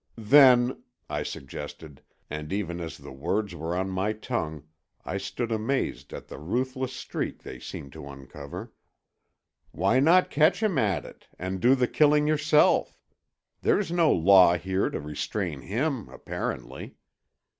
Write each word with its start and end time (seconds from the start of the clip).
"Then," 0.17 0.81
I 1.11 1.21
suggested, 1.21 2.01
and 2.27 2.51
even 2.51 2.79
as 2.79 2.97
the 2.97 3.11
words 3.11 3.53
were 3.53 3.75
on 3.75 3.91
my 3.91 4.13
tongue 4.13 4.63
I 5.05 5.19
stood 5.19 5.51
amazed 5.51 6.11
at 6.11 6.27
the 6.27 6.39
ruthless 6.39 6.91
streak 6.91 7.43
they 7.43 7.59
seemed 7.59 7.93
to 7.93 8.07
uncover, 8.07 8.73
"why 9.69 9.99
not 9.99 10.31
catch 10.31 10.63
him 10.63 10.79
at 10.79 11.05
it—and 11.05 11.61
do 11.61 11.75
the 11.75 11.87
killing 11.87 12.25
yourself. 12.25 12.97
There's 13.61 13.91
no 13.91 14.11
law 14.11 14.57
here 14.57 14.89
to 14.89 14.99
restrain 14.99 15.61
him, 15.61 16.09
apparently. 16.09 16.95